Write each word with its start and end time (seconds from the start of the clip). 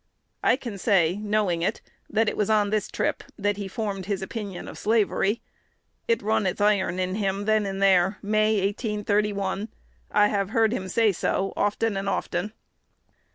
I 0.43 0.55
can 0.55 0.79
say, 0.79 1.17
knowing 1.21 1.61
it, 1.61 1.79
that 2.09 2.27
it 2.27 2.35
was 2.35 2.49
on 2.49 2.71
this 2.71 2.87
trip 2.89 3.21
that 3.37 3.57
he 3.57 3.67
formed 3.67 4.07
his 4.07 4.23
opinions 4.23 4.67
of 4.67 4.79
slavery. 4.79 5.41
It 6.07 6.23
run 6.23 6.47
its 6.47 6.59
iron 6.59 6.97
in 6.97 7.13
him 7.13 7.45
then 7.45 7.67
and 7.67 7.79
there, 7.83 8.17
May, 8.23 8.65
1831. 8.65 9.69
I 10.09 10.25
have 10.29 10.49
heard 10.49 10.71
him 10.73 10.87
say 10.87 11.11
so 11.11 11.53
often 11.55 11.95
and 11.97 12.09
often." 12.09 12.51